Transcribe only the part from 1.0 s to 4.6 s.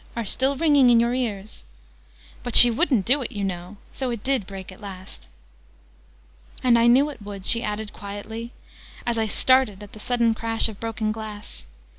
ears," but she wouldn't do it, you know. So it did